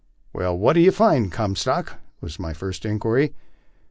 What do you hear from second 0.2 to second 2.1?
Well, what do you find, Comstock?"